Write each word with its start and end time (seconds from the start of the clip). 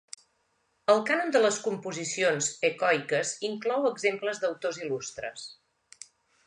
El 0.93 1.03
cànon 1.09 1.29
de 1.35 1.41
les 1.43 1.59
composicions 1.67 2.49
ecoiques 2.71 3.35
inclou 3.51 3.87
exemples 3.93 4.43
d'autors 4.47 4.83
il·lustres. 4.85 5.47